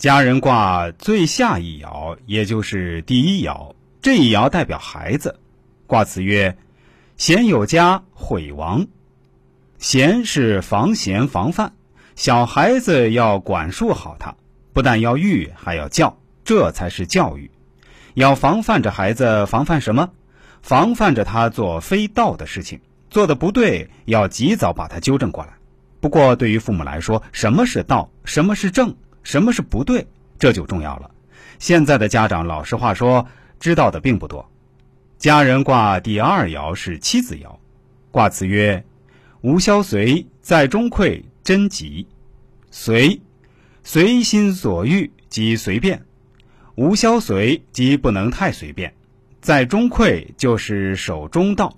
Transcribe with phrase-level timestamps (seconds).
[0.00, 5.38] 家人卦最下一爻，也就是第一爻，这一爻代表孩子。
[5.86, 6.56] 卦辞曰
[7.18, 8.86] ：“贤有家，毁亡。”
[9.76, 11.72] 贤是防贤防范，
[12.16, 14.36] 小孩子要管束好他，
[14.72, 17.50] 不但要育，还要教，这才是教育。
[18.14, 20.08] 要防范着孩子，防范什么？
[20.62, 22.80] 防范着他做非道的事情，
[23.10, 25.52] 做的不对，要及早把他纠正过来。
[26.00, 30.06] 不过，对于父母来说，什么是道，什么是正，什么是不对，
[30.38, 31.10] 这就重要了。
[31.58, 33.26] 现在的家长，老实话说，
[33.58, 34.50] 知道的并不多。
[35.18, 37.56] 家人卦第二爻是妻子爻，
[38.10, 38.84] 卦辞曰
[39.42, 42.06] ：“无消随，在中馈，贞吉。
[42.70, 43.20] 随，
[43.82, 45.98] 随心所欲即随便；
[46.76, 48.94] 无消随即不能太随便。
[49.42, 51.76] 在中馈就是守中道，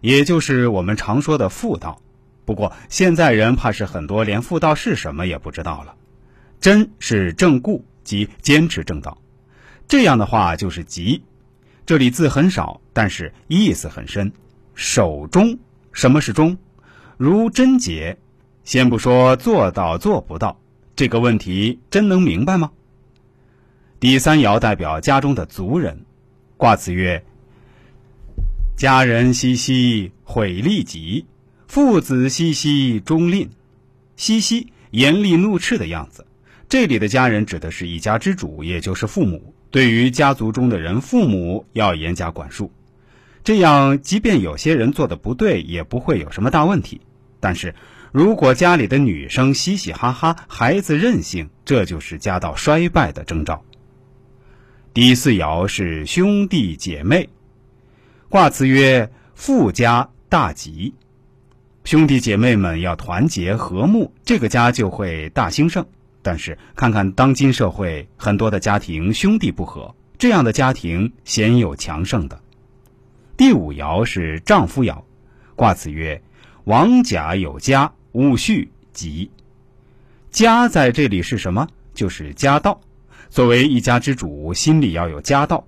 [0.00, 2.00] 也就是我们常说的妇道。
[2.44, 5.94] 不过现在人怕是很多连妇道是什么也不知道了。
[6.60, 9.16] 真是正固，即坚持正道。
[9.86, 11.22] 这样的话就是吉。”
[11.86, 14.30] 这里字很少，但是意思很深。
[14.74, 15.58] 守中，
[15.92, 16.58] 什么是中？
[17.16, 18.18] 如贞洁。
[18.64, 20.60] 先不说做到做不到，
[20.94, 22.70] 这个问题真能明白吗？
[23.98, 26.04] 第三爻代表家中的族人，
[26.58, 27.24] 卦辞曰
[28.76, 31.24] ：“家人熙熙，毁利己；
[31.66, 33.48] 父子熙熙，忠吝。”
[34.16, 36.26] 熙熙，严厉怒斥的样子。
[36.68, 39.54] 这里的家人指的是一家之主，也就是父母。
[39.70, 42.70] 对于家族中的人，父母要严加管束，
[43.42, 47.00] 这样即便有些人做的不对，也不会有什么大问题。
[47.40, 47.74] 但是，
[48.12, 53.64] 如果家里的女生嘻嘻哈哈，孩子任性，这就是家道衰败的征兆。
[54.92, 57.30] 第四爻是兄弟姐妹，
[58.28, 60.94] 卦辞曰：“富家大吉。”
[61.84, 65.86] 兄弟姐妹们要团结和睦，这个家就会大兴盛。
[66.22, 72.40] 但是看看当今社会，很多的家庭兄弟不和，这样的家庭鲜有强盛的。
[73.36, 75.02] 第五爻是丈夫爻，
[75.54, 76.20] 卦辞曰
[76.64, 79.30] ：“王甲有家，戊戌吉。”
[80.30, 81.68] 家在这里是什么？
[81.94, 82.80] 就是家道。
[83.30, 85.66] 作为一家之主，心里要有家道。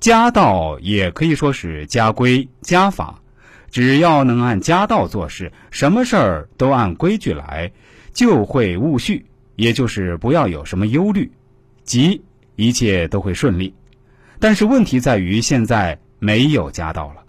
[0.00, 3.20] 家道也可以说是家规家法，
[3.70, 7.70] 只要能按家道做事，什么事儿都按规矩来，
[8.12, 9.26] 就会戊戌。
[9.56, 11.30] 也就是不要有什么忧虑，
[11.84, 12.22] 急
[12.56, 13.74] 一切都会顺利。
[14.38, 17.22] 但是问题在于现在没有家道了。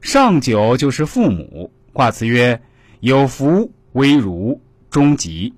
[0.00, 2.60] 上九就是父母，卦辞曰
[3.00, 5.54] ：“有福，威如，终吉。”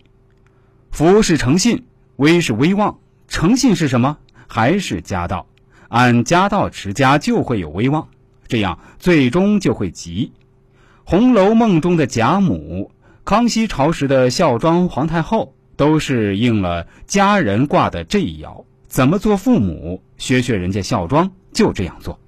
[0.91, 1.85] 福是诚信，
[2.17, 2.99] 威是威望。
[3.27, 4.17] 诚信是什么？
[4.47, 5.47] 还是家道？
[5.89, 8.09] 按家道持家就会有威望，
[8.47, 10.33] 这样最终就会吉。
[11.11, 12.91] 《红楼梦》中的贾母。
[13.29, 20.03] 康熙朝时的孝庄皇太后都是应了家人卦的这一爻，怎么做父母？
[20.17, 22.19] 学学人家孝庄就这样做。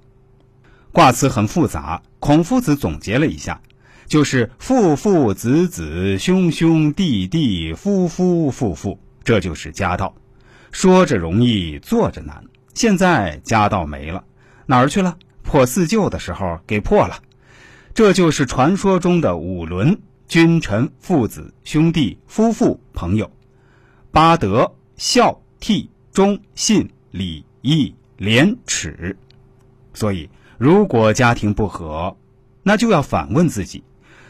[0.91, 3.59] 卦辞很复杂，孔夫子总结了一下，
[4.05, 10.13] 就是父父子子兄兄弟弟夫夫妇妇，这就是家道。
[10.71, 12.43] 说着容易，做着难。
[12.75, 14.23] 现在家道没了，
[14.67, 15.17] 哪儿去了？
[15.41, 17.23] 破四旧的时候给破了。
[17.95, 19.99] 这就是传说中的五伦。
[20.31, 23.29] 君臣、父子、兄弟、夫妇、朋友，
[24.11, 29.17] 八德：孝、悌、忠、信、礼、义、廉、耻。
[29.93, 32.15] 所以，如果家庭不和，
[32.63, 33.83] 那就要反问自己：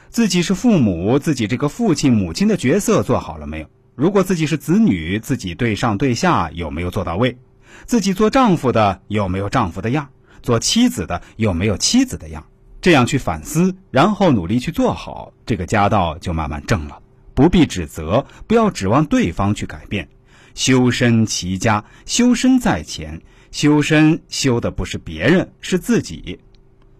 [0.09, 3.67] 自己是父母，自己这个父亲、母亲的角色做好了没有？
[3.93, 7.37] 如果自己是子女，自己对上对下有没有做到位？
[7.85, 10.09] 自己做丈夫的有没有丈夫的样？
[10.41, 12.43] 做妻子的有没有妻子的样？
[12.81, 16.99] 这样去反思，然后努力去做好，这个家道就慢慢正了。
[17.35, 20.09] 不必指责，不要指望对方去改变。
[20.55, 23.21] 修身齐家，修身在前。
[23.51, 26.39] 修身修的不是别人，是自己。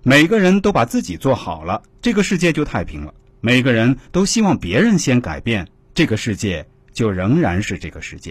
[0.04, 3.14] 每个人都把自己做好了，这个世界就太平了。
[3.40, 8.30] 每个人都希望别人先改变，这个世界就仍然是这个世界。